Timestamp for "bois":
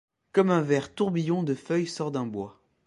2.25-2.59